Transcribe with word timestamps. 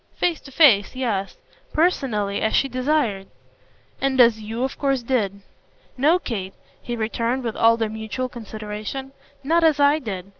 "Face 0.15 0.41
to 0.41 0.51
face, 0.51 0.95
yes. 0.95 1.37
Personally, 1.73 2.41
as 2.41 2.55
she 2.55 2.67
desired." 2.67 3.27
"And 4.01 4.19
as 4.19 4.39
YOU 4.41 4.63
of 4.63 4.79
course 4.79 5.03
did." 5.03 5.41
"No, 5.95 6.17
Kate," 6.17 6.55
he 6.81 6.95
returned 6.95 7.43
with 7.43 7.55
all 7.55 7.77
their 7.77 7.87
mutual 7.87 8.27
consideration; 8.27 9.11
"not 9.43 9.63
as 9.63 9.79
I 9.79 9.99
did. 9.99 10.25